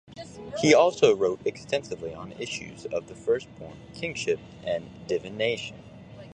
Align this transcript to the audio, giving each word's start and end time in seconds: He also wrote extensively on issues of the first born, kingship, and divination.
He 0.59 0.73
also 0.73 1.15
wrote 1.15 1.45
extensively 1.45 2.11
on 2.11 2.31
issues 2.39 2.87
of 2.87 3.05
the 3.07 3.13
first 3.13 3.47
born, 3.59 3.77
kingship, 3.93 4.39
and 4.63 4.89
divination. 5.05 5.77